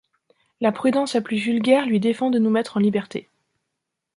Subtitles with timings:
[0.61, 3.29] La prudence la plus vulgaire lui défend de nous mettre en liberté.